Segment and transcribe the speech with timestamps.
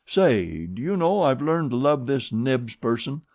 [0.07, 3.21] "Say, do you know I've learned to love this Knibbs person.